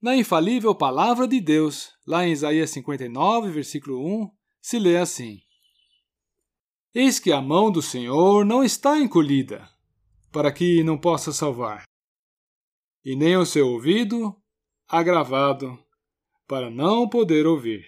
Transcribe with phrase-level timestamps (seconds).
[0.00, 5.40] Na infalível palavra de Deus, lá em Isaías 59, versículo 1, se lê assim:
[6.94, 9.68] Eis que a mão do Senhor não está encolhida,
[10.30, 11.82] para que não possa salvar,
[13.04, 14.36] e nem o seu ouvido
[14.86, 15.76] agravado,
[16.46, 17.84] para não poder ouvir.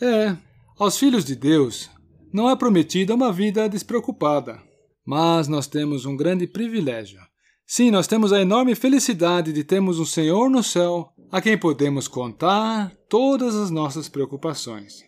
[0.00, 0.34] É,
[0.78, 1.90] aos filhos de Deus
[2.32, 4.62] não é prometida uma vida despreocupada,
[5.04, 7.20] mas nós temos um grande privilégio
[7.66, 12.06] Sim, nós temos a enorme felicidade de termos um Senhor no céu a quem podemos
[12.06, 15.02] contar todas as nossas preocupações.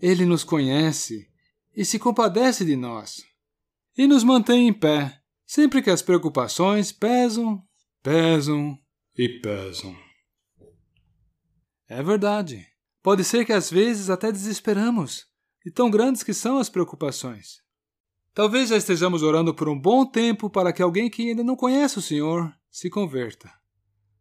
[0.00, 1.28] Ele nos conhece
[1.76, 3.22] e se compadece de nós
[3.96, 7.62] e nos mantém em pé sempre que as preocupações pesam,
[8.02, 8.78] pesam
[9.16, 9.96] e pesam.
[11.88, 12.66] É verdade.
[13.02, 15.26] Pode ser que às vezes até desesperamos,
[15.64, 17.62] de tão grandes que são as preocupações.
[18.36, 21.98] Talvez já estejamos orando por um bom tempo para que alguém que ainda não conhece
[21.98, 23.50] o Senhor se converta.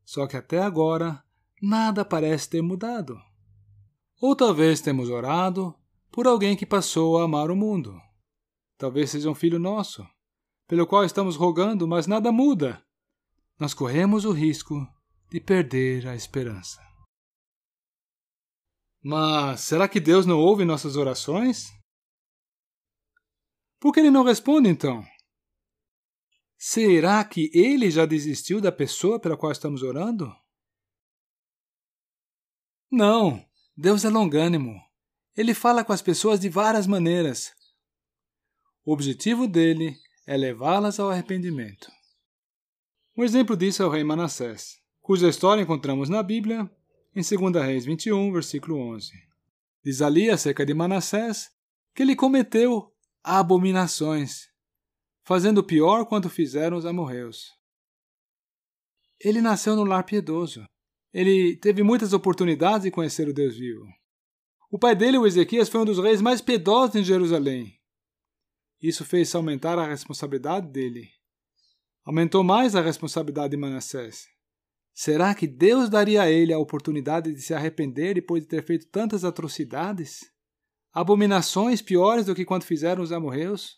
[0.05, 1.21] Só que até agora
[1.61, 3.19] nada parece ter mudado.
[4.21, 5.75] Ou talvez temos orado
[6.09, 7.93] por alguém que passou a amar o mundo.
[8.77, 10.07] Talvez seja um filho nosso,
[10.65, 12.81] pelo qual estamos rogando, mas nada muda.
[13.59, 14.87] Nós corremos o risco
[15.29, 16.81] de perder a esperança.
[19.03, 21.75] Mas será que Deus não ouve nossas orações?
[23.85, 25.05] Por que ele não responde então?
[26.57, 30.35] Será que ele já desistiu da pessoa pela qual estamos orando?
[32.89, 34.73] Não, Deus é longânimo.
[35.37, 37.53] Ele fala com as pessoas de várias maneiras.
[38.83, 41.91] O objetivo dele é levá-las ao arrependimento.
[43.15, 46.67] Um exemplo disso é o rei Manassés, cuja história encontramos na Bíblia,
[47.15, 49.11] em 2 Reis 21, versículo 11.
[49.83, 51.51] Diz ali acerca de Manassés
[51.93, 52.94] que ele cometeu
[53.25, 54.47] abominações,
[55.23, 57.51] fazendo pior quanto fizeram os amorreus.
[59.19, 60.63] Ele nasceu no lar piedoso.
[61.11, 63.87] Ele teve muitas oportunidades de conhecer o Deus vivo.
[64.69, 67.79] O pai dele, o Ezequias, foi um dos reis mais piedosos em Jerusalém.
[68.79, 71.09] Isso fez aumentar a responsabilidade dele.
[72.03, 74.27] Aumentou mais a responsabilidade de Manassés.
[74.93, 78.87] Será que Deus daria a ele a oportunidade de se arrepender depois de ter feito
[78.87, 80.34] tantas atrocidades?
[80.95, 83.77] Abominações piores do que quando fizeram os amorreus?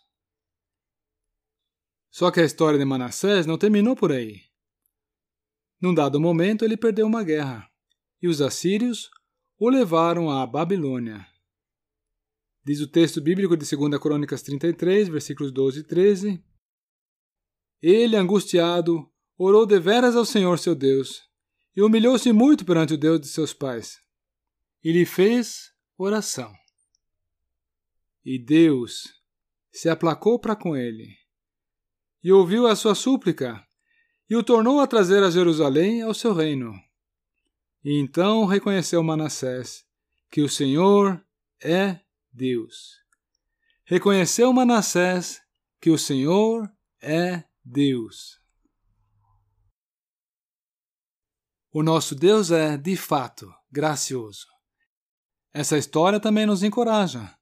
[2.12, 4.44] Só que a história de Manassés não terminou por aí.
[5.82, 7.68] Num dado momento, ele perdeu uma guerra,
[8.22, 9.10] e os assírios
[9.58, 11.26] o levaram à Babilônia.
[12.64, 16.44] Diz o texto bíblico de 2 Crônicas 33, versículos 12 e 13.
[17.82, 21.24] Ele, angustiado, orou deveras ao Senhor seu Deus,
[21.76, 23.98] e humilhou-se muito perante o Deus de seus pais.
[24.84, 26.54] E lhe fez oração.
[28.30, 29.14] E Deus
[29.72, 31.18] se aplacou para com ele,
[32.22, 33.66] e ouviu a sua súplica,
[34.30, 36.74] e o tornou a trazer a Jerusalém ao seu reino.
[37.82, 39.86] E então reconheceu Manassés
[40.30, 41.26] que o Senhor
[41.64, 42.98] é Deus.
[43.86, 45.42] Reconheceu Manassés
[45.80, 46.70] que o Senhor
[47.02, 48.42] é Deus.
[51.72, 54.48] O nosso Deus é, de fato, gracioso.
[55.54, 57.37] Essa história também nos encoraja.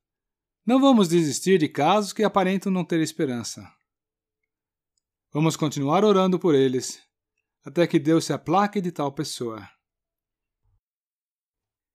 [0.65, 3.71] Não vamos desistir de casos que aparentam não ter esperança.
[5.31, 6.99] Vamos continuar orando por eles,
[7.63, 9.69] até que Deus se aplaque de tal pessoa.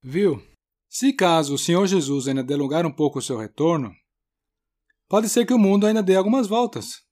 [0.00, 0.41] Viu?
[0.88, 3.92] Se caso o Senhor Jesus ainda delongar um pouco o seu retorno,
[5.08, 7.02] pode ser que o mundo ainda dê algumas voltas.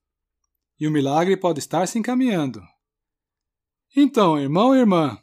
[0.78, 2.62] E o milagre pode estar se encaminhando.
[3.96, 5.20] Então, irmão e irmã,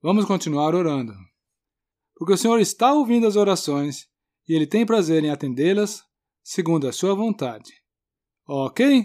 [0.00, 1.14] vamos continuar orando.
[2.14, 4.08] Porque o Senhor está ouvindo as orações
[4.48, 6.02] e ele tem prazer em atendê-las
[6.42, 7.72] segundo a sua vontade.
[8.46, 9.04] Ok?